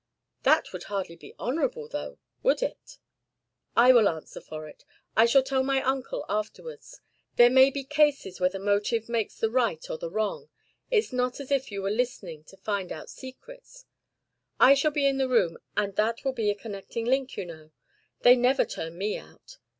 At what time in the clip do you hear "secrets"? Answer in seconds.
13.11-13.85